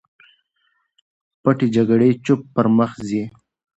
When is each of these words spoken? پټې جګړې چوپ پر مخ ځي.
پټې 1.41 1.67
جګړې 1.75 2.09
چوپ 2.25 2.41
پر 2.53 2.65
مخ 2.77 2.91
ځي. 3.07 3.23